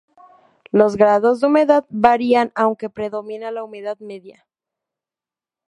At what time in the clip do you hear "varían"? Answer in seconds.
1.89-2.51